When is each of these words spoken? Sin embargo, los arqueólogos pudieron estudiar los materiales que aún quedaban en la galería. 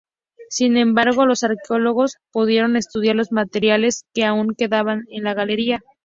Sin 0.49 0.77
embargo, 0.77 1.27
los 1.27 1.43
arqueólogos 1.43 2.17
pudieron 2.31 2.75
estudiar 2.75 3.15
los 3.15 3.31
materiales 3.31 4.07
que 4.15 4.25
aún 4.25 4.55
quedaban 4.57 5.03
en 5.11 5.25
la 5.25 5.35
galería. 5.35 5.83